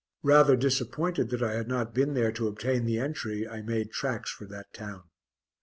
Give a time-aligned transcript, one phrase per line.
[0.23, 4.31] Rather disappointed that I had not been there to obtain the entry, I made tracks
[4.31, 5.03] for that town.